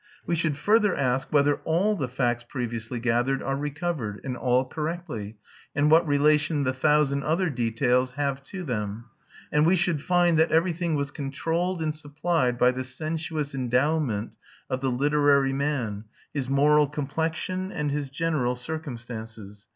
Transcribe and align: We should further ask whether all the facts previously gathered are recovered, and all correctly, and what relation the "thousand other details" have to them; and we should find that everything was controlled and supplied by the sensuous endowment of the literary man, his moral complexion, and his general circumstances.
We 0.25 0.33
should 0.35 0.57
further 0.57 0.95
ask 0.95 1.31
whether 1.31 1.57
all 1.57 1.95
the 1.95 2.07
facts 2.07 2.43
previously 2.43 2.99
gathered 2.99 3.43
are 3.43 3.55
recovered, 3.55 4.19
and 4.23 4.35
all 4.35 4.65
correctly, 4.65 5.37
and 5.75 5.91
what 5.91 6.07
relation 6.07 6.63
the 6.63 6.73
"thousand 6.73 7.21
other 7.21 7.51
details" 7.51 8.13
have 8.13 8.43
to 8.45 8.63
them; 8.63 9.05
and 9.51 9.63
we 9.63 9.75
should 9.75 10.01
find 10.01 10.39
that 10.39 10.51
everything 10.51 10.95
was 10.95 11.11
controlled 11.11 11.83
and 11.83 11.93
supplied 11.93 12.57
by 12.57 12.71
the 12.71 12.83
sensuous 12.83 13.53
endowment 13.53 14.31
of 14.71 14.81
the 14.81 14.89
literary 14.89 15.53
man, 15.53 16.05
his 16.33 16.49
moral 16.49 16.87
complexion, 16.87 17.71
and 17.71 17.91
his 17.91 18.09
general 18.09 18.55
circumstances. 18.55 19.67